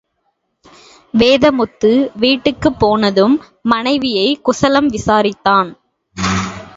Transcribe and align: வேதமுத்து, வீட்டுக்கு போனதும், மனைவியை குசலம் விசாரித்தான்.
வேதமுத்து, 1.13 1.91
வீட்டுக்கு 2.15 2.69
போனதும், 2.73 3.35
மனைவியை 3.61 4.39
குசலம் 4.41 4.89
விசாரித்தான். 4.89 5.69